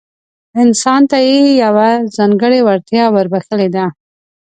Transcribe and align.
انسان 0.61 1.01
ته 1.11 1.17
يې 1.27 1.37
يوه 1.63 1.89
ځانګړې 2.15 2.59
وړتيا 2.67 3.05
وربښلې 3.11 3.69
ده. 3.75 3.85